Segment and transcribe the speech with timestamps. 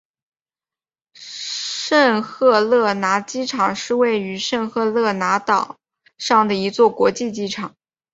[1.13, 5.77] 圣赫勒拿机场是位于圣赫勒拿岛
[6.17, 7.75] 上的一座国际机场。